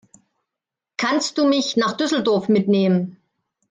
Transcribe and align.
Kannst 0.97 1.37
du 1.37 1.45
mich 1.47 1.77
nach 1.77 1.95
Düsseldorf 1.95 2.49
mitnehmen? 2.49 3.21